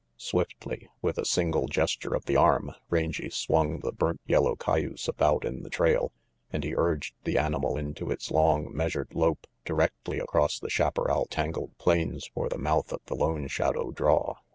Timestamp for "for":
12.33-12.49